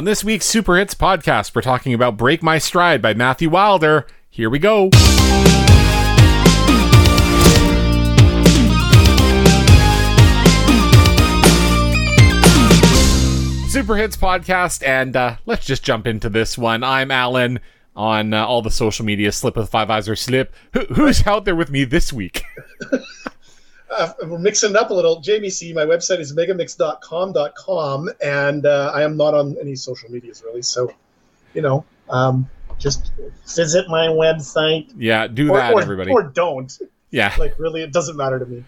[0.00, 4.06] On this week's Super Hits podcast, we're talking about Break My Stride by Matthew Wilder.
[4.30, 4.88] Here we go.
[13.68, 16.82] Super Hits podcast, and uh, let's just jump into this one.
[16.82, 17.60] I'm Alan
[17.94, 20.54] on uh, all the social media, Slip with Five Eyes or Slip.
[20.72, 22.42] Who, who's out there with me this week?
[23.90, 25.20] uh, we're mixing it up a little.
[25.20, 30.42] Jamie C, my website is megamix.com.com, and uh, I am not on any social medias
[30.44, 30.62] really.
[30.62, 30.92] So,
[31.54, 33.12] you know, um, just
[33.54, 34.92] visit my website.
[34.96, 36.10] Yeah, do or, that, or, everybody.
[36.10, 36.76] Or don't.
[37.10, 37.34] yeah.
[37.38, 38.64] Like, really, it doesn't matter to me.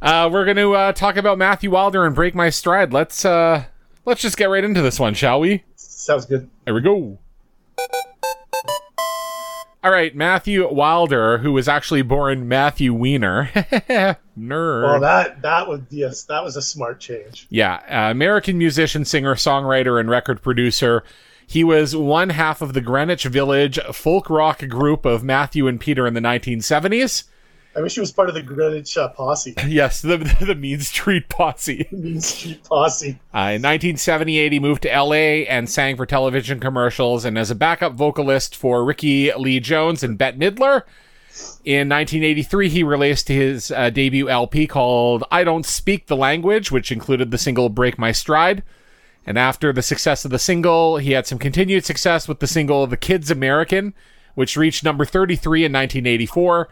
[0.00, 2.92] Uh, we're going to uh, talk about Matthew Wilder and Break My Stride.
[2.92, 3.64] Let's uh,
[4.04, 5.64] let's just get right into this one, shall we?
[5.76, 6.48] Sounds good.
[6.64, 7.18] There we go.
[9.84, 13.50] All right, Matthew Wilder, who was actually born Matthew Weiner.
[14.38, 14.82] Nerd.
[14.84, 17.48] Well, that that was yes, that was a smart change.
[17.50, 21.02] Yeah, uh, American musician, singer, songwriter, and record producer.
[21.48, 26.06] He was one half of the Greenwich Village folk rock group of Matthew and Peter
[26.06, 27.24] in the 1970s.
[27.74, 31.28] I wish he was part of the Greenwich uh, posse, Yes, the, the Mean Street
[31.28, 31.88] Posse.
[31.92, 33.18] Mean Street posse.
[33.34, 37.54] Uh, in 1978, he moved to LA and sang for television commercials and as a
[37.54, 40.82] backup vocalist for Rickie Lee Jones and Bette Midler.
[41.64, 46.92] In 1983, he released his uh, debut LP called I Don't Speak the Language, which
[46.92, 48.62] included the single Break My Stride.
[49.24, 52.86] And after the success of the single, he had some continued success with the single
[52.86, 53.94] The Kid's American,
[54.34, 56.68] which reached number 33 in 1984.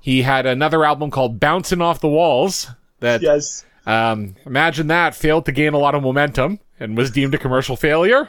[0.00, 2.68] He had another album called Bouncing Off the Walls
[3.00, 3.64] that Yes.
[3.86, 7.76] um, imagine that failed to gain a lot of momentum and was deemed a commercial
[7.76, 8.28] failure.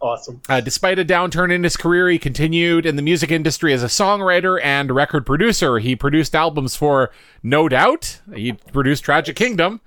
[0.00, 0.42] Awesome.
[0.48, 3.86] Uh, despite a downturn in his career, he continued in the music industry as a
[3.86, 5.78] songwriter and record producer.
[5.78, 8.20] He produced albums for No Doubt.
[8.34, 9.80] He produced Tragic Kingdom,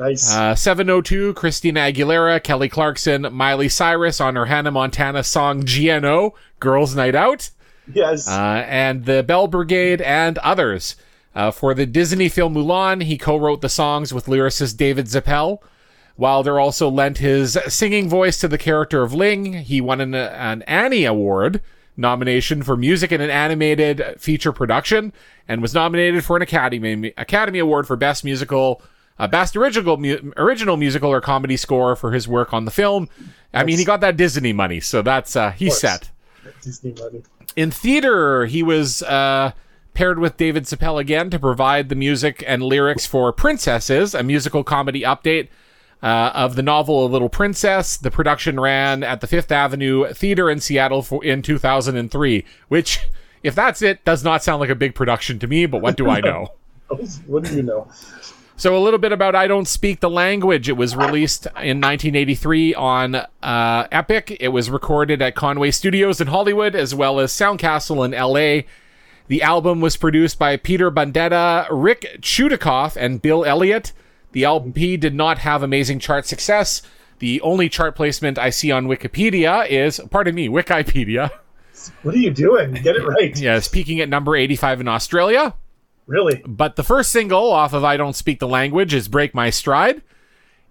[0.00, 0.34] Nice.
[0.34, 6.96] uh, 702, Christina Aguilera, Kelly Clarkson, Miley Cyrus on her Hannah Montana song GNO, Girls
[6.96, 7.50] Night Out,
[7.94, 8.28] yes.
[8.28, 10.96] uh, and the Bell Brigade and others.
[11.34, 15.60] Uh, for the Disney film Mulan, he co-wrote the songs with lyricist David Zippel.
[16.16, 19.54] Wilder also lent his singing voice to the character of Ling.
[19.54, 21.62] He won an, an Annie Award
[21.96, 25.12] nomination for music in an animated feature production
[25.48, 28.82] and was nominated for an Academy Academy Award for Best Musical,
[29.18, 33.08] uh, Best Original mu- Original Musical or Comedy Score for his work on the film.
[33.54, 36.10] I mean, he got that Disney money, so that's uh, he's set
[36.62, 37.22] Disney money.
[37.56, 39.52] In theater, he was uh,
[39.94, 44.64] paired with David Chappelle again to provide the music and lyrics for Princesses, a musical
[44.64, 45.48] comedy update
[46.02, 47.96] uh, of the novel A Little Princess.
[47.96, 53.00] The production ran at the Fifth Avenue Theater in Seattle for, in 2003, which,
[53.42, 56.08] if that's it, does not sound like a big production to me, but what do
[56.08, 56.48] I know?
[57.26, 57.88] What do you know?
[58.56, 60.68] So a little bit about I Don't Speak the Language.
[60.68, 64.36] It was released in 1983 on uh, Epic.
[64.38, 68.68] It was recorded at Conway Studios in Hollywood as well as Soundcastle in LA.
[69.26, 73.92] The album was produced by Peter Bunetta, Rick Chudacoff, and Bill Elliott.
[74.32, 76.82] The LP did not have amazing chart success.
[77.18, 81.30] The only chart placement I see on Wikipedia is, pardon me, Wikipedia.
[82.02, 82.72] What are you doing?
[82.74, 83.36] Get it right.
[83.40, 85.54] Yes, peaking at number 85 in Australia.
[86.06, 86.42] Really?
[86.46, 90.02] But the first single off of I Don't Speak the Language is Break My Stride.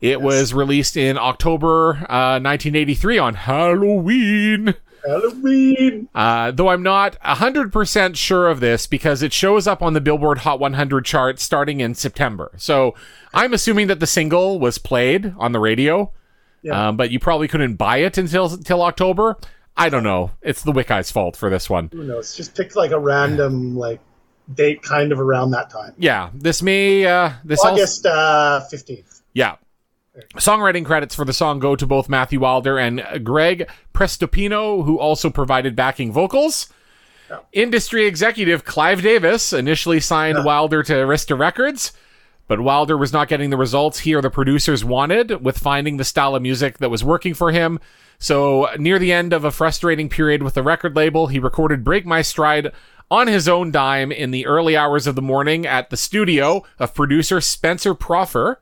[0.01, 4.73] It was released in October uh, 1983 on Halloween.
[5.05, 6.09] Halloween.
[6.13, 10.39] Uh, though I'm not 100% sure of this because it shows up on the Billboard
[10.39, 12.51] Hot 100 chart starting in September.
[12.57, 12.95] So
[13.33, 16.11] I'm assuming that the single was played on the radio,
[16.63, 16.89] Yeah.
[16.89, 19.37] um, but you probably couldn't buy it until, until October.
[19.77, 20.31] I don't know.
[20.41, 21.89] It's the Wickeyes' fault for this one.
[21.93, 22.35] Who knows?
[22.35, 23.99] Just pick like a random like
[24.55, 25.93] date kind of around that time.
[25.97, 29.21] Yeah, this may uh, this August uh, fifteenth.
[29.33, 29.55] Yeah.
[30.35, 35.29] Songwriting credits for the song go to both Matthew Wilder and Greg Prestopino, who also
[35.29, 36.67] provided backing vocals.
[37.29, 37.39] Yeah.
[37.53, 41.93] Industry executive Clive Davis initially signed Wilder to Arista Records,
[42.49, 46.03] but Wilder was not getting the results he or the producers wanted with finding the
[46.03, 47.79] style of music that was working for him.
[48.19, 52.05] So, near the end of a frustrating period with the record label, he recorded Break
[52.05, 52.73] My Stride
[53.11, 56.95] on his own dime in the early hours of the morning at the studio of
[56.95, 58.59] producer Spencer Proffer.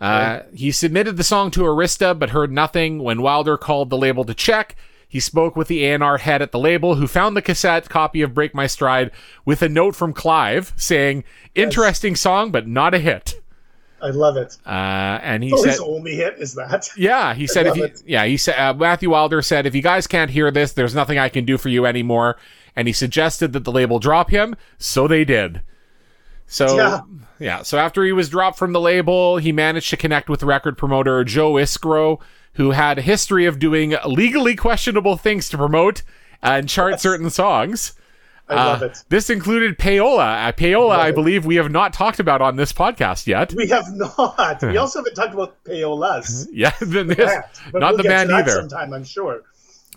[0.00, 3.02] Uh, he submitted the song to Arista, but heard nothing.
[3.02, 4.76] When Wilder called the label to check,
[5.08, 8.34] he spoke with the A&R head at the label, who found the cassette copy of
[8.34, 9.10] "Break My Stride"
[9.44, 11.24] with a note from Clive saying,
[11.54, 13.34] "Interesting song, but not a hit."
[14.02, 14.58] I love it.
[14.66, 14.68] Uh,
[15.22, 16.88] and he Oh, said, his only hit is that.
[16.96, 18.02] "Yeah." He said, "If you, it.
[18.06, 18.56] yeah," he said.
[18.58, 21.56] Uh, Matthew Wilder said, "If you guys can't hear this, there's nothing I can do
[21.56, 22.36] for you anymore."
[22.76, 25.62] And he suggested that the label drop him, so they did.
[26.46, 27.00] So Yeah.
[27.38, 27.62] yeah.
[27.62, 31.24] So after he was dropped from the label, he managed to connect with record promoter
[31.24, 32.20] Joe Isgro,
[32.54, 36.02] who had a history of doing legally questionable things to promote
[36.42, 37.02] and chart Yes.
[37.02, 37.94] certain songs.
[38.48, 38.98] I love Uh, it.
[39.08, 40.48] This included Payola.
[40.48, 41.14] Uh, Payola, Love I it.
[41.16, 43.52] believe we have not talked about on this podcast yet.
[43.54, 44.62] We have not.
[44.62, 46.46] We also haven't talked about payolas.
[46.52, 48.50] Yeah, this- not we'll the get to band that either.
[48.52, 49.42] Sometime, I'm sure.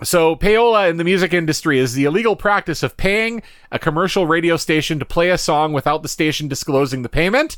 [0.04, 3.42] So, payola in the music industry is the illegal practice of paying
[3.72, 7.58] a commercial radio station to play a song without the station disclosing the payment.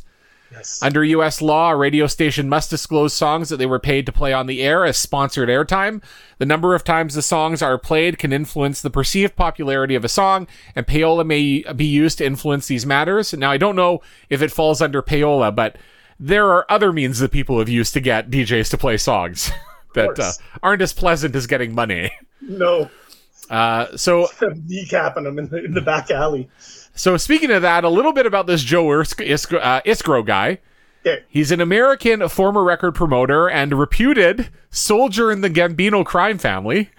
[0.52, 0.84] Yes.
[0.84, 1.42] Under U.S.
[1.42, 4.62] law, a radio station must disclose songs that they were paid to play on the
[4.62, 6.04] air as sponsored airtime.
[6.40, 10.10] The number of times the songs are played can influence the perceived popularity of a
[10.10, 13.34] song, and payola may be used to influence these matters.
[13.34, 15.78] Now, I don't know if it falls under payola, but
[16.20, 19.52] there are other means that people have used to get DJs to play songs
[19.94, 20.32] that uh,
[20.64, 22.12] aren't as pleasant as getting money.
[22.42, 22.90] no,
[23.50, 26.48] Uh, so, kneecapping them in the, in the back alley.
[26.96, 30.60] so speaking of that, a little bit about this Joe Isk- Isk- uh, Isgro guy.
[31.06, 31.24] Okay.
[31.28, 36.92] He's an American former record promoter and reputed soldier in the Gambino crime family.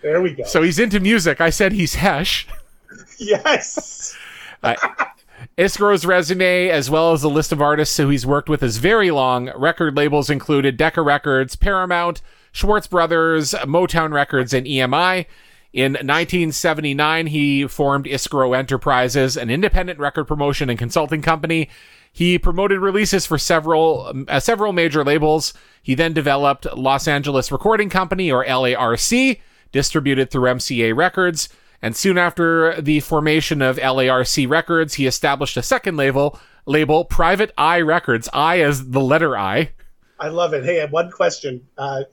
[0.00, 0.44] There we go.
[0.44, 1.40] So he's into music.
[1.40, 2.46] I said he's Hesh.
[3.18, 4.16] yes.
[5.58, 9.10] Isgro's resume, as well as the list of artists who he's worked with, is very
[9.10, 9.50] long.
[9.56, 12.20] Record labels included Decca Records, Paramount,
[12.56, 15.26] Schwartz Brothers, Motown Records, and EMI.
[15.74, 21.68] In 1979, he formed Isgro Enterprises, an independent record promotion and consulting company.
[22.10, 25.52] He promoted releases for several um, uh, several major labels.
[25.82, 29.38] He then developed Los Angeles Recording Company, or LARC,
[29.70, 31.50] distributed through MCA Records.
[31.82, 37.52] And soon after the formation of LARC Records, he established a second label, label Private
[37.58, 38.30] Eye Records.
[38.32, 39.72] I as the letter I.
[40.18, 40.64] I love it.
[40.64, 41.68] Hey, I have one question.
[41.76, 42.04] Uh,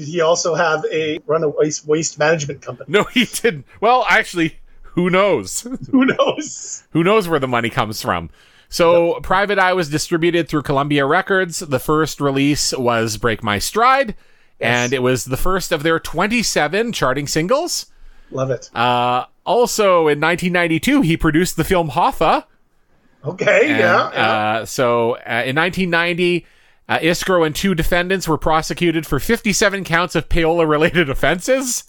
[0.00, 2.86] did he also have a run a waste, waste management company?
[2.90, 3.66] No, he didn't.
[3.82, 5.60] Well, actually, who knows?
[5.90, 6.84] Who knows?
[6.92, 8.30] who knows where the money comes from?
[8.70, 11.58] So, Private Eye was distributed through Columbia Records.
[11.58, 14.14] The first release was Break My Stride,
[14.58, 17.86] and it was the first of their 27 charting singles.
[18.30, 18.70] Love it.
[18.74, 22.44] Uh, also, in 1992, he produced the film Hoffa.
[23.22, 24.10] Okay, And, yeah.
[24.12, 24.30] yeah.
[24.60, 26.46] Uh, so, uh, in 1990,
[26.90, 31.84] uh, Isgro and two defendants were prosecuted for 57 counts of payola related offenses.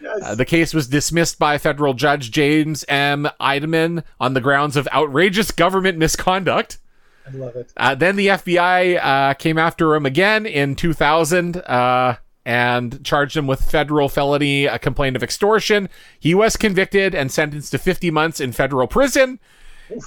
[0.00, 0.18] yes.
[0.22, 3.28] Uh, the case was dismissed by federal judge James M.
[3.38, 6.78] Ideman on the grounds of outrageous government misconduct.
[7.28, 7.70] I love it.
[7.76, 12.16] Uh, then the FBI uh, came after him again in 2000 uh,
[12.46, 15.90] and charged him with federal felony a complaint of extortion.
[16.18, 19.38] He was convicted and sentenced to 50 months in federal prison.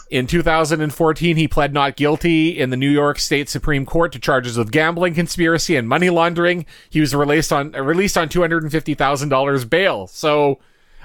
[0.09, 4.57] In 2014, he pled not guilty in the New York State Supreme Court to charges
[4.57, 6.65] of gambling, conspiracy, and money laundering.
[6.89, 10.07] He was released on released on two hundred and fifty thousand dollars bail.
[10.07, 10.59] So,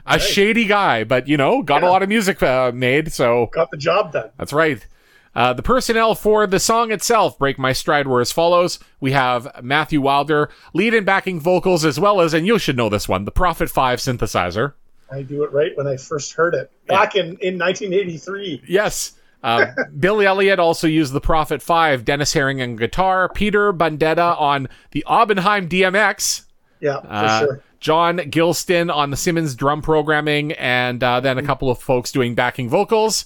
[0.07, 3.13] a shady guy, but you know, got a lot of music uh, made.
[3.13, 4.31] So Got the job done.
[4.37, 4.85] that's right.
[5.35, 8.81] Uh, the personnel for the song itself, Break My Stride, were as follows.
[8.99, 12.89] We have Matthew Wilder, lead and backing vocals, as well as, and you should know
[12.89, 14.73] this one, the Prophet 5 synthesizer.
[15.11, 18.65] I do it right when I first heard it back in, in 1983.
[18.69, 19.13] Yes.
[19.43, 19.67] Uh,
[19.99, 25.05] Billy Elliot also used the Prophet 5, Dennis Herring on guitar, Peter Bunetta on the
[25.07, 26.43] Oberheim DMX,
[26.81, 27.63] Yeah, for uh, sure.
[27.81, 32.35] John Gilston on the Simmons drum programming, and uh, then a couple of folks doing
[32.35, 33.25] backing vocals.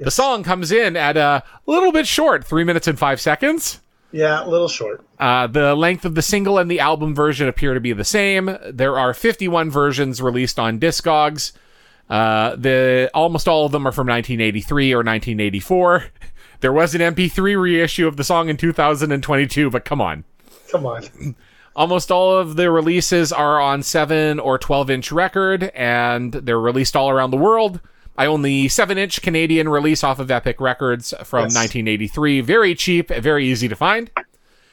[0.00, 3.80] The song comes in at a little bit short, three minutes and five seconds.
[4.14, 5.04] Yeah, a little short.
[5.18, 8.56] Uh, the length of the single and the album version appear to be the same.
[8.70, 11.50] There are 51 versions released on Discogs.
[12.08, 16.04] Uh, the almost all of them are from 1983 or 1984.
[16.60, 20.24] There was an MP3 reissue of the song in 2022, but come on.
[20.70, 21.36] Come on.
[21.76, 26.96] Almost all of the releases are on 7 or 12 inch record, and they're released
[26.96, 27.80] all around the world.
[28.16, 31.54] I own the 7 inch Canadian release off of Epic Records from Yes.
[31.56, 32.40] 1983.
[32.40, 34.10] Very cheap, very easy to find.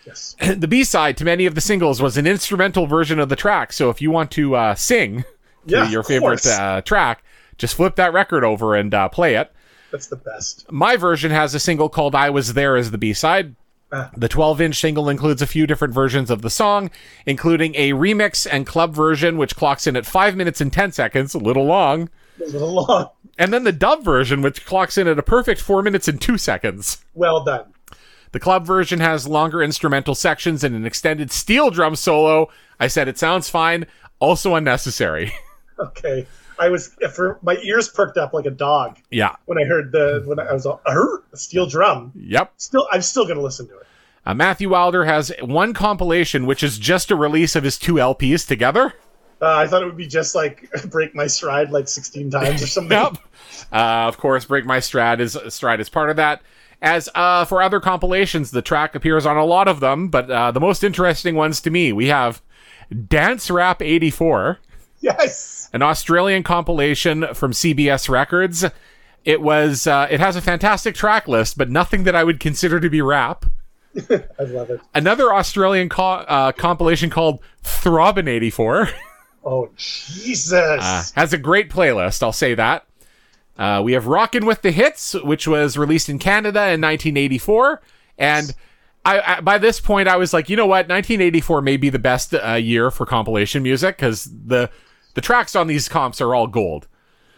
[0.06, 0.36] Yes.
[0.58, 3.74] the B side to many of the singles was an instrumental version of the track.
[3.74, 5.26] So if you want to uh, sing to
[5.66, 7.24] Yeah, your favorite uh, track,
[7.58, 9.52] just flip that record over and uh, play it.
[9.92, 10.72] That's the best.
[10.72, 13.56] My version has a single called I Was There as the B side.
[13.92, 14.10] Ah.
[14.16, 16.90] The 12 inch single includes a few different versions of the song,
[17.26, 21.34] including a remix and club version, which clocks in at 5 minutes and 10 seconds,
[21.34, 22.10] a little long.
[22.42, 23.10] A little long.
[23.38, 26.38] And then the dub version, which clocks in at a perfect 4 minutes and 2
[26.38, 27.04] seconds.
[27.14, 27.74] Well done.
[28.32, 32.50] The club version has longer instrumental sections and an extended steel drum solo.
[32.80, 33.86] I said it sounds fine,
[34.20, 35.34] also unnecessary.
[35.80, 36.28] Okay.
[36.60, 39.36] I was for my ears perked up like a dog yeah.
[39.46, 42.12] when I heard the when I was all, "Er, a steel drum.
[42.16, 42.54] Yep.
[42.58, 43.88] Still, I'm still gonna listen to it.
[44.24, 48.48] Uh, Matthew Wilder has one compilation, which is just a release of his two LPs
[48.48, 48.94] together.
[49.42, 52.68] Uh, I thought it would be just like break my stride like 16 times or
[52.68, 52.98] something.
[52.98, 53.18] Yep.
[53.72, 56.42] Uh, of course, Break My Stride is Stride is part of that.
[56.82, 60.52] As uh, for other compilations, the track appears on a lot of them, but uh,
[60.52, 62.42] the most interesting ones to me, we have
[63.08, 64.60] Dance Rap 84,
[65.00, 65.70] Yes.
[65.74, 68.66] an Australian compilation from CBS Records.
[69.24, 72.80] It was uh, it has a fantastic track list, but nothing that I would consider
[72.80, 73.46] to be rap.
[74.10, 74.82] I love it.
[74.96, 78.90] Another Australian co- uh, compilation called Throbbin' 84
[79.44, 80.52] Oh Jesus.
[80.54, 82.22] uh, has a great playlist.
[82.24, 82.86] I'll say that.
[83.58, 87.82] Uh, we have Rockin' with the Hits, which was released in Canada in 1984,
[88.18, 88.56] and
[89.06, 92.00] I, I by this point I was like, you know what, 1984 may be the
[92.00, 94.70] best uh, year for compilation music because the
[95.16, 96.88] the tracks on these comps are all gold.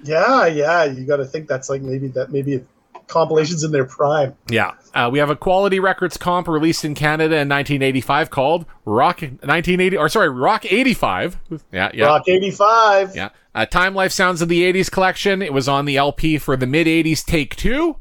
[0.04, 0.84] yeah, yeah.
[0.84, 2.64] You got to think that's like maybe that maybe
[3.08, 4.36] compilations in their prime.
[4.50, 9.22] Yeah, uh, we have a Quality Records comp released in Canada in 1985 called Rock
[9.22, 11.40] 1980, or sorry, Rock 85.
[11.72, 12.06] Yeah, yeah.
[12.06, 13.16] Rock eighty five.
[13.16, 13.30] Yeah.
[13.56, 15.44] Uh, Time Life Sounds of the 80s collection.
[15.44, 17.98] It was on the LP for the mid 80s Take Two.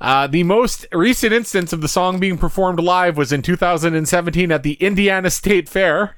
[0.00, 4.62] Uh, the most recent instance of the song being performed live was in 2017 at
[4.62, 6.14] the Indiana State Fair.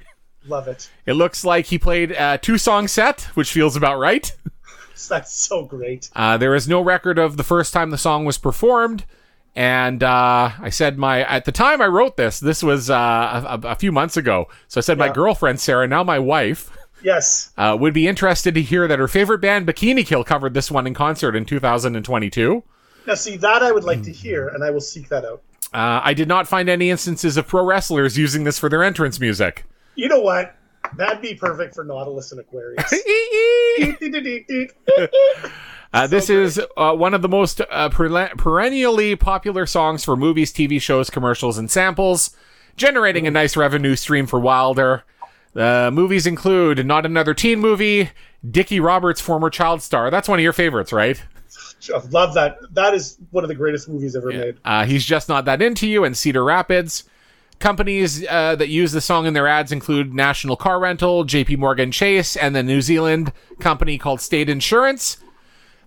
[0.47, 0.89] Love it.
[1.05, 4.31] It looks like he played a two song set, which feels about right.
[5.09, 6.09] That's so great.
[6.15, 9.05] Uh, there is no record of the first time the song was performed.
[9.53, 13.67] And uh, I said my at the time I wrote this, this was uh, a,
[13.67, 14.47] a few months ago.
[14.69, 16.71] So I said my girlfriend Sarah, now my wife,
[17.03, 17.51] Yes.
[17.57, 20.87] uh, would be interested to hear that her favorite band Bikini Kill covered this one
[20.87, 22.63] in concert in 2022.
[23.07, 25.41] Now see that I would like to hear, and I will seek that out.
[25.73, 29.19] Uh, I did not find any instances of pro wrestlers using this for their entrance
[29.19, 29.65] music.
[29.95, 30.55] You know what?
[30.97, 32.91] That'd be perfect for Nautilus and Aquarius.
[35.93, 40.81] Uh, this is uh, one of the most uh, perennially popular songs for movies, TV
[40.81, 42.33] shows, commercials, and samples,
[42.77, 45.03] generating a nice revenue stream for Wilder.
[45.51, 48.09] The movies include Not Another Teen Movie,
[48.49, 50.09] Dickie Roberts' former child star.
[50.09, 51.21] That's one of your favorites, right?
[51.93, 52.59] I love that.
[52.71, 54.59] That is one of the greatest movies ever made.
[54.63, 57.03] Uh, He's Just Not That Into You and Cedar Rapids.
[57.61, 61.91] Companies uh, that use the song in their ads include National Car Rental, JP Morgan
[61.91, 65.17] Chase, and the New Zealand company called State Insurance.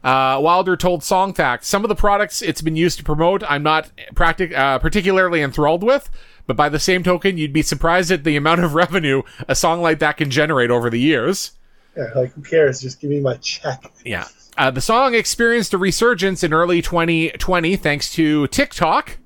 [0.04, 3.62] Uh, Wilder told Song Fact, some of the products it's been used to promote, I'm
[3.62, 6.10] not practic- uh, particularly enthralled with,
[6.46, 9.82] but by the same token, you'd be surprised at the amount of revenue a song
[9.82, 11.52] like that can generate over the years.
[11.96, 12.80] Yeah, like who cares?
[12.80, 13.90] Just give me my check.
[14.04, 14.28] Yeah.
[14.56, 19.18] Uh, the song experienced a resurgence in early 2020 thanks to TikTok.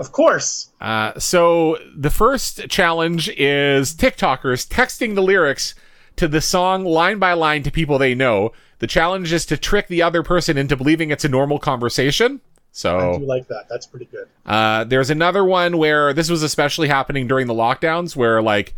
[0.00, 0.70] Of course.
[0.80, 5.74] Uh, so the first challenge is TikTokers texting the lyrics
[6.16, 8.52] to the song line by line to people they know.
[8.78, 12.40] The challenge is to trick the other person into believing it's a normal conversation.
[12.72, 13.68] So I do like that.
[13.68, 14.26] That's pretty good.
[14.46, 18.74] uh, there's another one where this was especially happening during the lockdowns, where like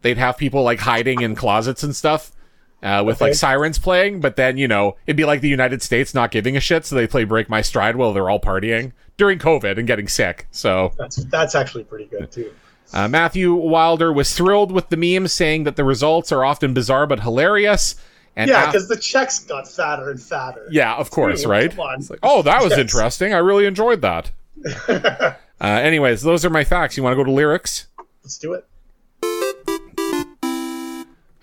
[0.00, 2.32] they'd have people like hiding in closets and stuff.
[2.82, 3.26] Uh, with Okay.
[3.26, 6.56] like sirens playing, but then you know it'd be like the United States not giving
[6.56, 9.86] a shit, so they play "Break My Stride" while they're all partying during COVID and
[9.86, 10.48] getting sick.
[10.50, 12.50] So That's that's actually pretty good too.
[12.92, 17.06] uh, Matthew Wilder was thrilled with the memes, saying that the results are often bizarre
[17.06, 17.94] but hilarious.
[18.34, 20.66] And Yeah, af- because the checks got fatter and fatter.
[20.70, 21.78] yeah, of course, Come right?
[21.78, 22.78] like, oh, that was Yes.
[22.80, 23.32] interesting.
[23.32, 24.32] I really enjoyed that.
[24.88, 26.96] uh, anyways, those are my facts.
[26.96, 27.86] You want to go to lyrics?
[28.24, 28.64] Let's do it.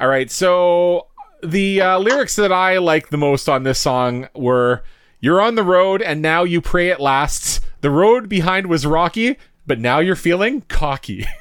[0.02, 1.08] All right, so
[1.44, 4.84] the uh, lyrics that I like the most on this song were
[5.20, 7.62] You're on the road and now you pray it lasts.
[7.82, 11.26] The road behind was rocky, but now you're feeling cocky.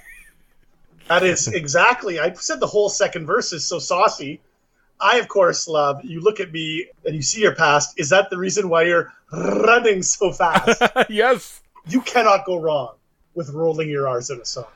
[1.08, 2.20] That is exactly.
[2.20, 4.40] I said the whole second verse is so saucy.
[5.00, 6.04] I, of course, love.
[6.04, 7.98] You look at me and you see your past.
[7.98, 10.82] Is that the reason why you're running so fast?
[11.08, 11.62] yes.
[11.86, 12.94] you cannot go wrong
[13.34, 14.66] with rolling your R's in a song.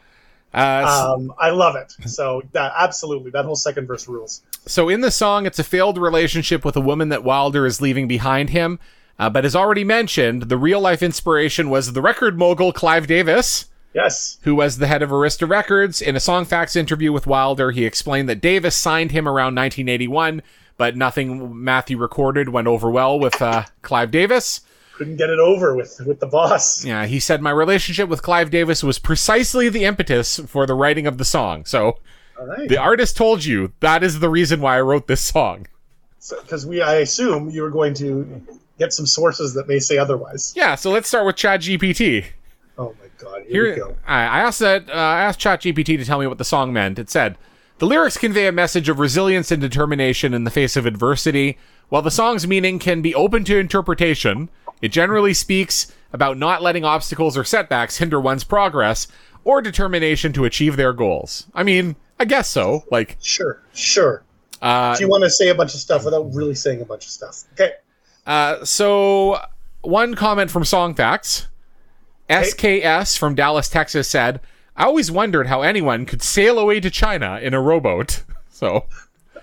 [0.54, 1.94] Uh, Um, I love it.
[2.08, 4.42] So that absolutely, that whole second verse rules.
[4.66, 8.06] So in the song, it's a failed relationship with a woman that Wilder is leaving
[8.08, 8.78] behind him.
[9.18, 13.66] Uh, but as already mentioned, the real life inspiration was the record mogul Clive Davis,
[13.94, 14.38] Yes.
[14.42, 16.00] who was the head of Arista Records.
[16.00, 20.42] In a Song Facts interview with Wilder, he explained that Davis signed him around 1981,
[20.76, 24.62] but nothing Matthew recorded went over well with uh, Clive Davis.
[25.02, 26.84] Couldn't get it over with with the boss.
[26.84, 31.08] Yeah, he said my relationship with Clive Davis was precisely the impetus for the writing
[31.08, 31.64] of the song.
[31.64, 31.98] So
[32.38, 32.68] All right.
[32.68, 35.66] the artist told you that is the reason why I wrote this song.
[36.40, 38.46] Because we, I assume you were going to
[38.78, 40.52] get some sources that may say otherwise.
[40.54, 42.26] Yeah, so let's start with ChatGPT.
[42.78, 43.42] Oh my God!
[43.48, 43.96] Here, we Here, go.
[44.06, 44.88] I I asked that.
[44.88, 47.00] Uh, I asked ChatGPT to tell me what the song meant.
[47.00, 47.38] It said
[47.78, 51.58] the lyrics convey a message of resilience and determination in the face of adversity.
[51.88, 54.48] While the song's meaning can be open to interpretation,
[54.82, 59.08] it generally speaks about not letting obstacles or setbacks hinder one's progress
[59.44, 61.46] or determination to achieve their goals.
[61.54, 62.84] I mean, I guess so.
[62.90, 64.22] Like, Sure, sure.
[64.60, 67.04] uh, Do you want to say a bunch of stuff without really saying a bunch
[67.06, 67.44] of stuff?
[67.54, 67.72] Okay.
[68.26, 69.40] Uh, so
[69.80, 71.48] one comment from Song Facts.
[72.30, 74.40] SKS from Dallas, Texas said,
[74.76, 78.22] I always wondered how anyone could sail away to China in a rowboat.
[78.54, 78.84] So,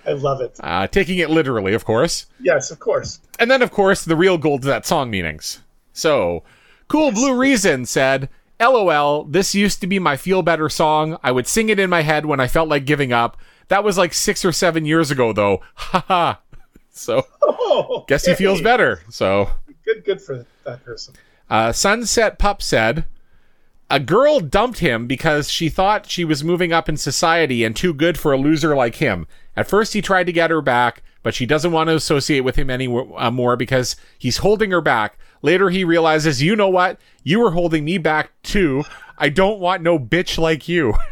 [0.10, 0.58] I love it.
[0.62, 2.26] uh, taking it literally, of course.
[2.42, 3.20] Yes, of course.
[3.38, 5.60] And then, of course, the real gold to that song meanings.
[5.94, 6.44] So,
[6.88, 11.18] Cool Blue Reason said, LOL, this used to be my feel better song.
[11.24, 13.38] I would sing it in my head when I felt like giving up.
[13.68, 15.62] That was like six or seven years ago, though.
[15.76, 16.36] Haha.
[16.92, 19.02] so, Oh, guess he feels better.
[19.10, 19.50] So,
[19.86, 21.14] Good, good for that person.
[21.50, 23.06] uh, Sunset Pup said,
[23.90, 27.94] a girl dumped him because she thought she was moving up in society and too
[27.94, 29.28] good for a loser like him.
[29.56, 32.56] At first, he tried to get her back, but she doesn't want to associate with
[32.56, 35.18] him anymore because he's holding her back.
[35.42, 37.00] Later, he realizes, you know what?
[37.24, 38.84] You were holding me back too.
[39.18, 40.94] I don't want no bitch like you.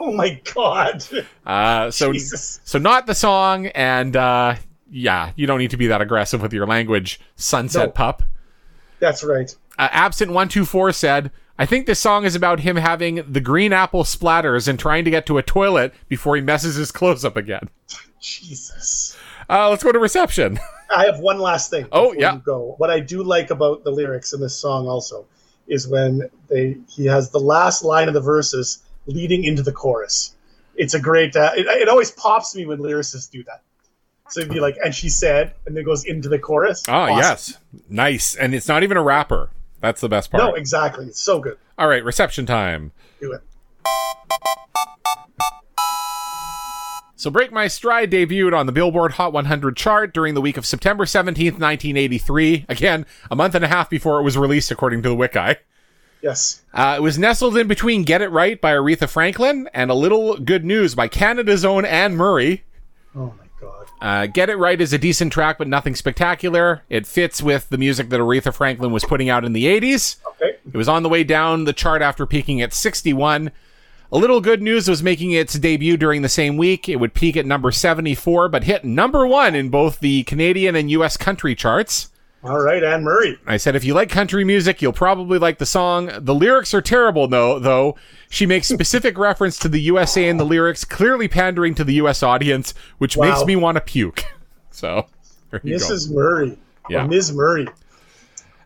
[0.00, 1.02] Oh my god.
[1.46, 2.60] Uh, so, Jesus.
[2.64, 4.56] so not the song, and uh,
[4.90, 7.92] yeah, you don't need to be that aggressive with your language, Sunset No.
[7.92, 8.22] Pup.
[8.98, 9.54] That's right.
[9.78, 13.40] Uh, Absent one two four said, "I think this song is about him having the
[13.40, 17.24] green apple splatters and trying to get to a toilet before he messes his clothes
[17.24, 17.68] up again."
[18.20, 19.16] Jesus.
[19.48, 20.58] Uh, let's go to reception.
[20.94, 21.86] I have one last thing.
[21.92, 22.34] Oh, yeah.
[22.34, 22.74] you Go.
[22.78, 25.26] What I do like about the lyrics in this song also
[25.66, 30.34] is when they he has the last line of the verses leading into the chorus.
[30.76, 31.36] It's a great.
[31.36, 33.62] Uh, it, it always pops me when lyricists do that.
[34.30, 36.82] So it'd be like, and she said, and then it goes into the chorus.
[36.88, 37.18] Ah, Awesome.
[37.18, 37.58] yes,
[37.90, 39.50] nice, and it's not even a rapper.
[39.84, 40.42] That's the best part.
[40.42, 41.04] No, exactly.
[41.04, 41.58] It's so good.
[41.76, 42.92] All right, reception time.
[43.20, 43.42] Do it.
[47.16, 50.64] So Break My Stride debuted on the Billboard Hot 100 chart during the week of
[50.64, 52.64] September 17th, 1983.
[52.66, 55.56] Again, a month and a half before it was released, according to the Wiki.
[56.22, 56.62] Yes.
[56.72, 60.38] Uh, it was nestled in between Get It Right by Aretha Franklin and A Little
[60.38, 62.64] Good News by Canada's own Anne Murray.
[63.14, 63.34] Oh.
[64.04, 66.82] Uh, Get It Right is a decent track, but nothing spectacular.
[66.90, 70.16] It fits with the music that Aretha Franklin was putting out in the 80s.
[70.32, 70.58] Okay.
[70.70, 73.50] It was on the way down the chart after peaking at 61.
[74.12, 76.86] A Little Good News was making its debut during the same week.
[76.86, 80.90] It would peak at number 74, but hit number one in both the Canadian and
[80.90, 82.10] US country charts.
[82.44, 83.38] All right, Anne Murray.
[83.46, 86.10] I said, if you like country music, you'll probably like the song.
[86.18, 87.58] The lyrics are terrible, though.
[87.58, 87.96] Though
[88.28, 92.22] she makes specific reference to the USA in the lyrics, clearly pandering to the US
[92.22, 93.30] audience, which Wow.
[93.30, 94.24] makes me want to puke.
[94.70, 95.06] So
[95.62, 95.86] you go.
[95.86, 96.12] Mrs.
[96.12, 96.58] Murray.
[96.90, 97.06] Yeah.
[97.06, 97.32] Ms.
[97.32, 97.68] Murray.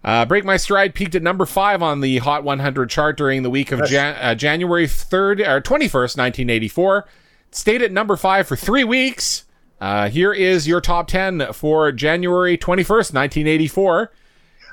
[0.02, 3.50] Uh, Break My Stride peaked at number five on the Hot 100 chart during the
[3.50, 7.06] week of Jan- uh, January 3rd or 21st, 1984.
[7.50, 9.44] Stayed at number five for three weeks.
[9.80, 14.12] Uh, here is your top 10 for January 21st, 1984.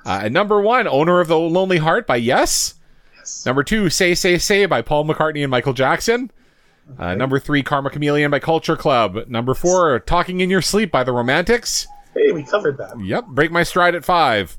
[0.06, 2.76] Uh, number one, Owner of the Lonely Heart by Yes.
[3.46, 6.32] Number two, Say Say Say by Paul McCartney and Michael Jackson.
[7.00, 9.28] Uh, number three, Karma Chameleon by Culture Club.
[9.28, 11.88] Number four, Talking in Your Sleep by the Romantics.
[12.14, 13.00] Hey, we covered that.
[13.04, 14.58] Yep, Break My Stride at five.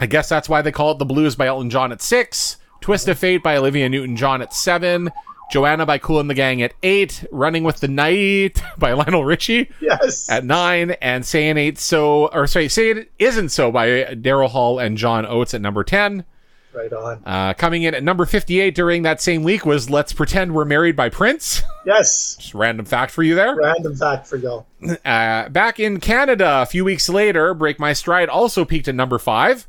[0.00, 2.58] I guess that's why they call it The Blues by Elton John at six.
[2.80, 5.10] Twist of Fate by Olivia Newton John at seven.
[5.52, 7.26] Joanna by Kool and the Gang at eight.
[7.30, 10.30] Running with the Night by Lionel Richie Yes.
[10.30, 10.92] at nine.
[11.02, 15.26] And Saying Ain't So, or sorry, Say It Isn't So by Daryl Hall and John
[15.26, 16.24] Oates at number 10.
[16.72, 17.22] right on.
[17.26, 20.96] Uh, coming in at number 58 during that same week was Let's Pretend We're Married
[20.96, 21.62] by Prince.
[21.84, 22.36] Yes.
[22.36, 23.56] Just random fact for you there.
[23.56, 24.68] Random fact for y'all.
[25.04, 29.18] Uh, back in Canada, a few weeks later, Break My Stride also peaked at number
[29.18, 29.66] five.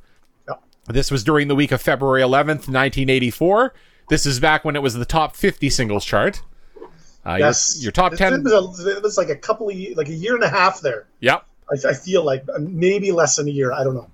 [0.47, 0.61] Yep.
[0.89, 3.73] This was during the week of February 11th, 1984.
[4.09, 6.41] This is back when it was the top 50 singles chart.
[7.25, 7.81] Uh, Yes.
[7.81, 8.33] Your, top It- 10.
[8.33, 10.81] It was, a, it was like a couple of like a year and a half
[10.81, 11.07] there.
[11.21, 11.45] Yep.
[11.71, 13.71] I, I feel like uh, maybe less than a year.
[13.71, 14.09] I don't know.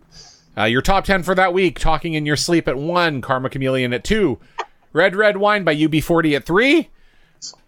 [0.57, 3.93] Uh, your top 10 for that week Talking in Your Sleep at one, Karma Chameleon
[3.93, 4.39] at two,
[4.93, 6.89] Red Red Wine by UB40 at three,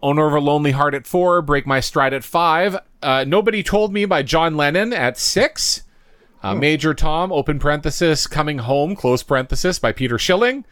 [0.04, 3.94] Owner of a Lonely Heart at four, Break My Stride at five, uh, Nobody Told
[3.94, 5.84] Me by John Lennon at six,
[6.44, 10.66] uh, Major Tom, open parenthesis, Coming Home, close parenthesis, by Peter Schilling.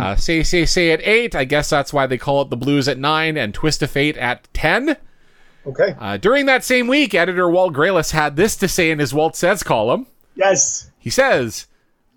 [0.00, 1.34] Uh, say, say, say at eight.
[1.34, 4.16] I guess that's why they call it the blues at nine and Twist of Fate
[4.16, 4.96] at 10.
[5.66, 5.94] Okay.
[5.98, 9.36] Uh, during that same week, editor Walt Grealis had this to say in his Walt
[9.36, 10.06] Says column.
[10.34, 10.90] Yes.
[10.98, 11.66] He says,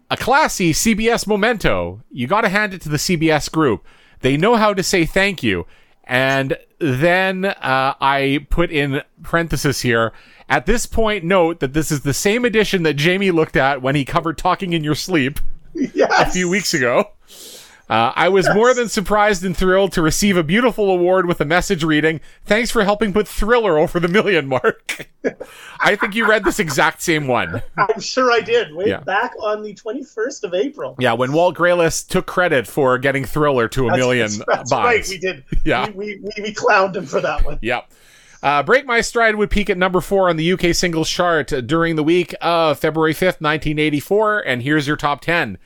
[0.09, 2.01] a classy CBS memento.
[2.11, 3.85] You got to hand it to the CBS group.
[4.21, 5.65] They know how to say thank you.
[6.03, 10.11] And then uh, I put in parenthesis here.
[10.49, 13.95] At this point, note that this is the same edition that Jamie looked at when
[13.95, 15.39] he covered Talking in Your Sleep
[15.73, 16.11] Yes.
[16.19, 17.11] a few weeks ago.
[17.89, 21.45] Uh, I was more than surprised and thrilled to receive a beautiful award with a
[21.45, 25.09] message reading, Thanks for helping put Thriller over the million mark.
[25.81, 27.61] I think you read this exact same one.
[27.77, 28.73] I'm sure I did.
[28.73, 29.01] Way Yeah.
[29.01, 30.95] back on the 21st of April.
[30.97, 34.71] Yeah, when Walt Grealis took credit for getting Thriller to a That's- million That's, that's
[34.71, 34.85] buys.
[34.85, 35.07] right.
[35.09, 35.43] We did.
[35.65, 35.89] Yeah.
[35.89, 37.59] We, we, we, we clowned him for that one.
[37.61, 37.91] Yep.
[38.41, 41.95] Uh, Break My Stride would peak at number four on the UK singles chart during
[41.95, 44.39] the week of February 5th, 1984.
[44.39, 45.57] And here's your top 10.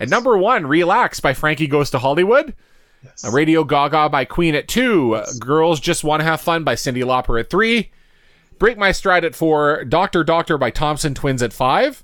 [0.00, 2.54] At number one, Relax by Frankie Goes to Hollywood.
[3.04, 3.24] Yes.
[3.26, 5.14] Uh, Radio Gaga by Queen at two.
[5.14, 7.90] Uh, Girls Just Want to Have Fun by Cyndi Lauper at three.
[8.58, 9.84] Break My Stride at four.
[9.84, 12.02] Doctor Doctor by Thompson Twins at five.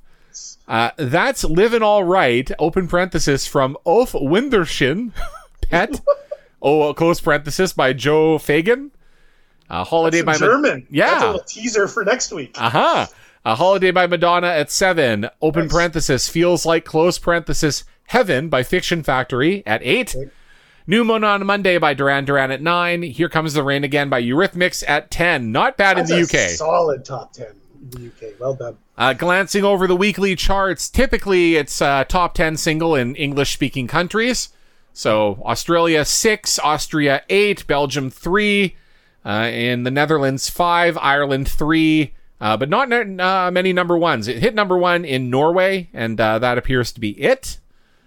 [0.69, 5.13] Uh, that's Living All Right, open parenthesis, from Ulf Windershin,
[5.71, 6.01] Pet,
[6.61, 8.91] oh, close parenthesis, by Joe Fagan.
[9.71, 10.87] Uh, Holiday by Ma- German.
[10.91, 11.07] Yeah.
[11.11, 12.57] That's a little teaser for next week.
[12.59, 13.09] Aha.
[13.47, 15.29] A Holiday by Madonna at seven.
[15.41, 15.73] Open Nice.
[15.73, 20.17] parenthesis feels like close parenthesis Heaven by Fiction Factory at eight.
[20.17, 20.31] Okay.
[20.89, 23.03] New Moon on Monday by Duran Duran at nine.
[23.05, 25.53] Here Comes the Rain Again by Eurythmics at ten.
[25.53, 26.51] Not bad That's in the UK.
[26.51, 28.35] solid top ten in the UK.
[28.41, 28.79] Well done.
[28.99, 33.87] Uh, glancing over the weekly charts, typically it's uh, top 10 single in English speaking
[33.87, 34.49] countries.
[34.93, 38.75] So Australia 6, Austria 8, Belgium 3,
[39.25, 44.29] uh, in the Netherlands 5, Ireland 3, uh, but not uh, many number ones.
[44.29, 47.59] It hit number one in Norway, and uh, that appears to be it.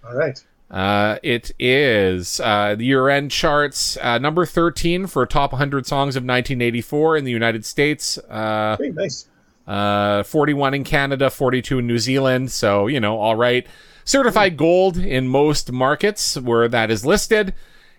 [0.06, 0.44] All right.
[0.72, 6.16] Uh, it is uh, the year end charts uh, number 13 for top 100 songs
[6.16, 8.20] of 1984 in the United States.
[8.30, 9.28] Uh, Okay, nice.
[9.68, 12.52] uh, 41 in Canada, 42 in New Zealand.
[12.52, 13.66] So, you know, all right.
[14.06, 17.54] Certified gold in most markets where that is listed.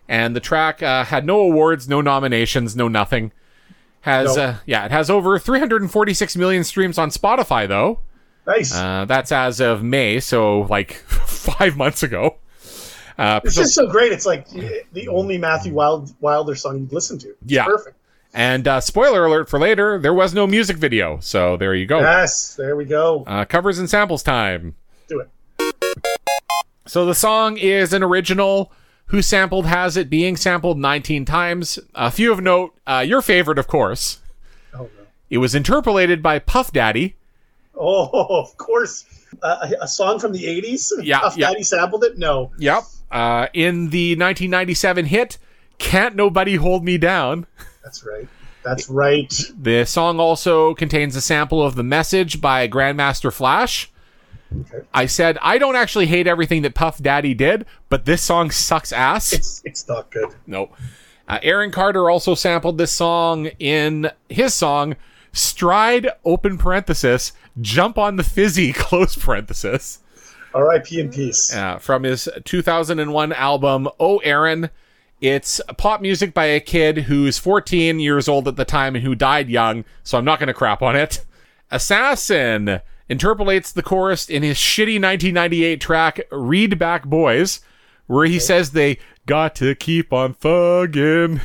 [0.09, 3.33] And the track uh, had no awards, no nominations, no nothing.
[4.03, 4.43] Has, No.
[4.43, 8.01] uh, yeah, it has over 346 million streams on Spotify, though.
[8.47, 8.75] Nice.
[8.75, 10.95] Uh, that's as of May, so like
[11.27, 12.37] five months ago.
[13.19, 14.13] Uh, it's so- just so great.
[14.13, 17.29] It's like the only Matthew Wild, Wilder song you'd listen to.
[17.29, 17.67] It's Yeah.
[17.67, 17.97] Perfect.
[18.33, 21.19] and uh, spoiler alert for later, there was no music video.
[21.21, 22.01] So there you go.
[22.01, 22.55] Yes.
[22.55, 23.25] There we go.
[23.27, 24.75] Uh, covers and samples time.
[25.09, 25.29] Do it.
[26.87, 28.73] So the song is an original.
[29.11, 31.81] WhoSampled has it being sampled 19 times.
[31.97, 34.21] A few of note, uh, your favorite, of course.
[34.73, 34.89] Oh, no.
[35.29, 37.17] It was interpolated by Puff Daddy.
[37.75, 39.05] Oh, of course.
[39.43, 40.93] Uh, a, song from the 80s?
[41.03, 41.49] Yeah, Puff yeah.
[41.49, 42.19] Daddy sampled it?
[42.19, 42.53] No.
[42.59, 42.85] Yep.
[43.11, 45.39] Uh, in the 1997 hit,
[45.79, 47.47] Can't Nobody Hold Me Down.
[47.83, 48.29] That's right.
[48.63, 49.33] That's right.
[49.59, 53.91] The song also contains a sample of The Message by Grandmaster Flash.
[54.53, 54.85] Okay.
[54.93, 58.93] I said, I don't actually hate everything that Puff Daddy did, but this song sucks
[58.93, 59.33] ass.
[59.33, 60.35] It's it's not good.
[60.47, 60.75] Nope.
[61.29, 64.97] Uh, Aaron Carter also sampled this song in his song
[65.33, 70.01] Stride, open parenthesis, Jump on the Fizzy, close parenthesis,
[70.53, 70.99] R.I.P.
[70.99, 71.55] in peace.
[71.55, 74.71] uh, from his 2001 album, Oh Aaron.
[75.21, 79.15] It's pop music by a kid who's 14 years old at the time and who
[79.15, 81.25] died young, so I'm not going to crap on it.
[81.71, 82.81] Assassin
[83.11, 87.61] interpolates the chorus in his shitty 1998 track Read Back Boys,
[88.07, 91.41] where he says they got to keep on thugging.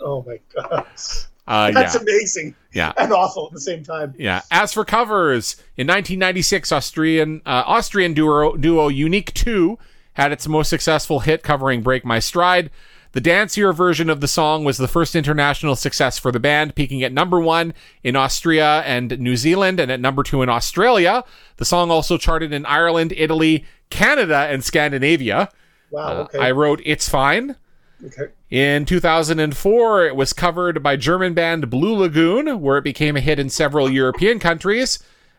[0.00, 1.24] Oh my gosh.
[1.48, 2.54] Uh, That's yeah, amazing.
[2.72, 4.16] yeah, And awful at the same time.
[4.18, 4.42] yeah.
[4.50, 9.78] As for covers, in 1996, Austrian uh, Austrian duo duo Unique Two
[10.14, 12.68] had its most successful hit covering "Break My Stride."
[13.16, 17.02] The dancier version of the song was the first international success for the band, peaking
[17.02, 17.72] at number one
[18.04, 21.24] in Austria and New Zealand, and at number two in Australia.
[21.56, 25.48] The song also charted in Ireland, Italy, Canada, and Scandinavia.
[25.90, 26.02] Wow.
[26.02, 26.38] Uh, Okay.
[26.40, 27.56] I wrote "It's Fine."
[28.04, 28.32] okay.
[28.50, 33.38] In 2004, it was covered by German band Blue Lagoon, where it became a hit
[33.38, 34.98] in several European countries.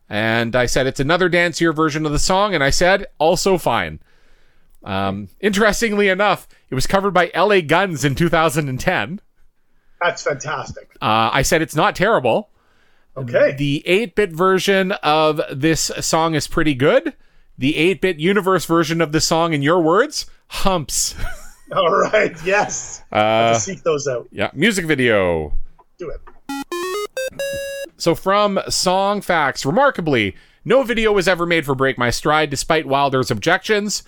[0.09, 3.99] And I said it's another dancier version of the song, and I said also fine.
[4.83, 9.21] Um, interestingly enough, it was covered by LA Guns in 2010.
[10.01, 10.95] That's fantastic.
[11.01, 12.49] Uh, I said it's not terrible.
[13.15, 13.55] Okay.
[13.57, 17.13] The 8 bit version of this song is pretty good.
[17.57, 21.15] The 8 bit universe version of the song, in your words, humps.
[21.75, 22.35] All right.
[22.45, 23.01] Yes.
[23.11, 24.27] Uh, Seek those out.
[24.31, 25.53] yeah, music video.
[25.97, 26.21] Do it.
[27.97, 32.85] So from Song Facts, remarkably, no video was ever made for Break My Stride despite
[32.85, 34.03] Wilder's objections.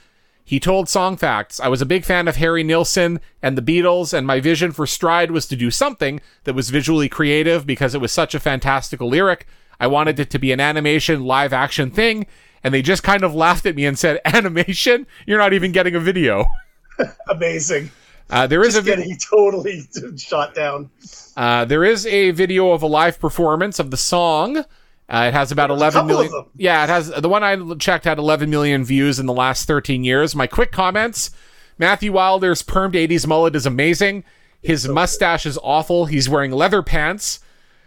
[0.49, 4.15] He told Song Facts, I was a big fan of Harry Nilsson and the Beatles,
[4.15, 8.01] and my vision for Stride was to do something that was visually creative because it
[8.01, 9.45] was such a fantastical lyric.
[9.79, 12.25] I wanted it to be an animation, live action thing,
[12.63, 15.05] and they just kind of laughed at me and said, Animation?
[15.27, 16.45] You're not even getting a video.
[17.29, 17.91] Amazing.
[18.31, 19.03] Uh, there is a Just video.
[19.05, 20.89] getting totally shot down.
[21.37, 24.65] Uh, there is a video of a live performance of the song.
[25.09, 26.45] Uh, it has about There's a 11 couple of million.
[26.55, 27.09] Yeah, it has.
[27.09, 30.35] The one I checked had 11 million views in the last 13 years.
[30.35, 31.31] My quick comments:
[31.79, 34.23] Matthew Wilder's permed 80s mullet is amazing.
[34.61, 36.05] His mustache is awful.
[36.05, 37.39] He's wearing leather pants.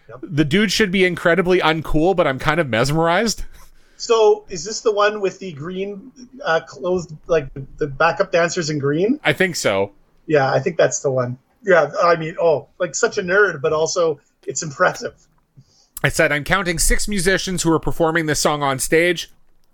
[0.09, 0.21] Yep.
[0.23, 3.45] The dude should be incredibly uncool, but I'm kind of mesmerized.
[3.97, 6.11] So, is this the one with the green
[6.45, 9.21] uh, clothed, like the backup dancers in green?
[9.23, 9.93] I think so.
[10.27, 11.39] Yeah, I think that's the one.
[11.63, 15.15] Yeah, I mean, oh, like such a nerd, but also it's impressive.
[16.05, 19.31] I said I'm counting six musicians who are performing this song on stage.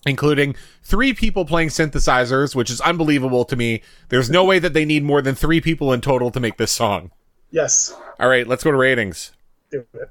[0.07, 3.83] including three people playing synthesizers, which is unbelievable to me.
[4.11, 6.71] There's no way that they need more than three people in total to make this
[6.71, 7.11] song.
[7.51, 7.95] Yes.
[8.21, 9.33] All right, let's go to ratings.
[9.71, 10.11] Do it.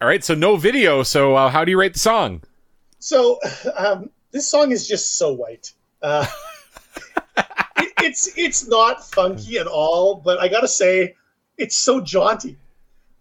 [0.00, 1.02] All right, so no video.
[1.02, 2.42] So uh, how do you rate the song?
[2.98, 3.38] So
[3.76, 5.72] um, this song is just so white.
[6.02, 6.26] Uh,
[7.78, 11.14] it, it's it's not funky at all, but I gotta say,
[11.56, 12.56] it's so jaunty.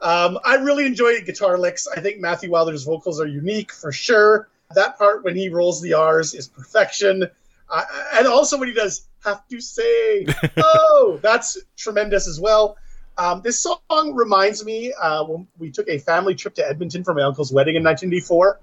[0.02, 1.88] Um, I really enjoy guitar licks.
[1.88, 4.50] I think Matthew Wilder's vocals are unique for sure.
[4.74, 7.28] That part when he rolls the R's is perfection.
[7.70, 7.84] Uh,
[8.14, 10.26] and also when he does have to say,
[10.58, 12.78] oh, that's tremendous as well.
[13.18, 17.14] Um, this song reminds me uh, when we took a family trip to Edmonton for
[17.14, 18.60] my uncle's wedding in 1984.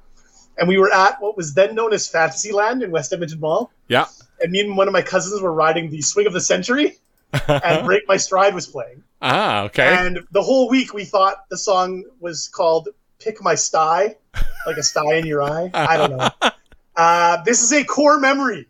[0.58, 3.70] And we were at what was then known as Fantasyland in West Edmonton Mall.
[3.86, 4.06] Yeah.
[4.40, 6.98] And me and one of my cousins were riding the Swing of the Century,
[7.48, 9.04] and Break My Stride was playing.
[9.22, 9.86] Ah, okay.
[10.06, 14.16] And the whole week we thought the song was called Pick My Sty,
[14.66, 15.70] like a sty in your eye.
[15.74, 16.30] I don't know.
[16.96, 18.66] Uh, this is a core memory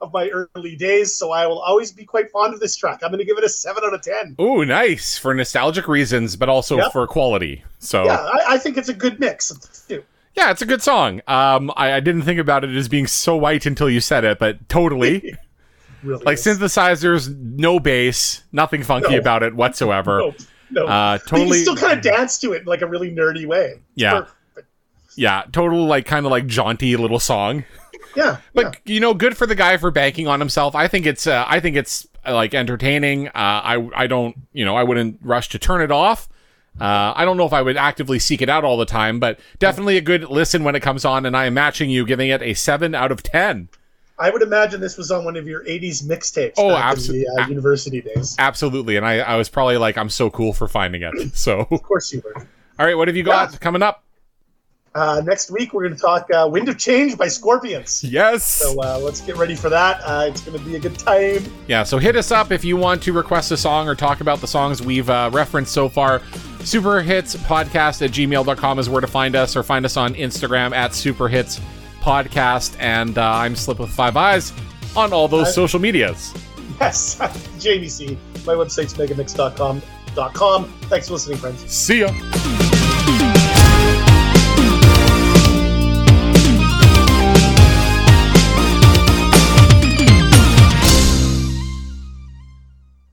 [0.00, 3.04] of my early days, so I will always be quite fond of this track.
[3.04, 4.34] I'm going to give it a 7 out of 10.
[4.40, 6.92] Ooh, nice for nostalgic reasons, but also Yep.
[6.92, 7.62] for quality.
[7.78, 10.04] So Yeah, I, I think it's a good mix of the two.
[10.34, 11.20] Yeah, it's a good song.
[11.28, 14.40] Um, I, I didn't think about it as being so white until you said it,
[14.40, 15.36] but totally.
[16.02, 16.46] Really like is.
[16.46, 19.18] synthesizers, no bass, nothing funky No.
[19.18, 20.22] about it whatsoever.
[20.70, 20.86] No, no.
[20.86, 21.56] Uh, But totally.
[21.58, 23.80] You still kind of dance to it in like a really nerdy way.
[23.94, 24.20] Yeah.
[24.20, 24.68] perfect.
[25.16, 27.64] Yeah, total like kind of like jaunty little song.
[28.14, 28.36] Yeah.
[28.54, 30.74] But you know, good for the guy for banking on himself.
[30.74, 33.28] I think it's uh, I think it's uh, like entertaining.
[33.28, 36.28] Uh, I I don't you know I wouldn't rush to turn it off.
[36.78, 39.40] Uh, I don't know if I would actively seek it out all the time, but
[39.58, 41.24] definitely a good listen when it comes on.
[41.26, 43.68] And I am matching you, giving it a seven out of ten.
[44.20, 47.20] I would imagine this was on one of your 80s mixtapes Oh, back abso- in
[47.20, 48.34] the uh, university days.
[48.38, 51.12] Absolutely, and I, I was probably like, I'm so cool for finding it.
[51.36, 52.34] So, Of course you were.
[52.78, 53.58] all right, what have you got Yeah.
[53.58, 54.02] coming up?
[54.94, 58.02] Uh, next week, we're going to talk uh, Wind of Change by Scorpions.
[58.02, 58.42] Yes.
[58.44, 60.00] So uh, let's get ready for that.
[60.02, 61.44] Uh, it's going to be a good time.
[61.68, 64.40] Yeah, so hit us up if you want to request a song or talk about
[64.40, 66.18] the songs we've uh, referenced so far.
[66.60, 70.90] Superhitspodcast at gmail.com is where to find us, or find us on Instagram at
[72.08, 72.76] superhitspodcast.
[72.78, 74.52] And uh, I'm Slip with Five Eyes
[74.96, 76.34] on all those social medias.
[76.80, 77.18] Yes,
[77.58, 78.18] Jamie C.
[78.46, 79.82] My website's megamix.com.
[80.34, 80.64] .com.
[80.82, 81.70] Thanks for listening, friends.
[81.70, 83.44] See ya.